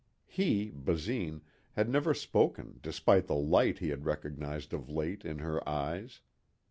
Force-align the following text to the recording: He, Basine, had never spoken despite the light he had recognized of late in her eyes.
He, 0.25 0.71
Basine, 0.71 1.41
had 1.73 1.87
never 1.87 2.15
spoken 2.15 2.79
despite 2.81 3.27
the 3.27 3.35
light 3.35 3.77
he 3.77 3.89
had 3.89 4.03
recognized 4.03 4.73
of 4.73 4.89
late 4.89 5.23
in 5.23 5.37
her 5.37 5.61
eyes. 5.69 6.21